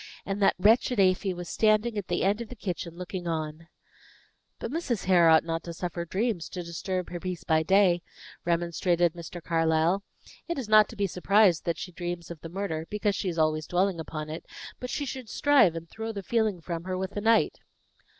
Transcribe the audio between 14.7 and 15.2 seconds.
but she